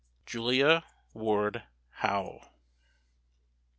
[0.25, 1.61] JULIA WARD
[1.97, 2.41] HOWE.